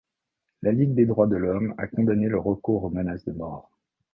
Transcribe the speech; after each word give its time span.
La 0.63 0.71
Ligue 0.71 0.95
des 0.95 1.05
Droits 1.05 1.27
de 1.27 1.35
l'Homme, 1.35 1.75
a 1.77 1.85
condamné 1.85 2.27
le 2.27 2.39
recours 2.39 2.83
aux 2.85 2.89
menaces 2.89 3.23
de 3.25 3.33
mort. 3.33 3.69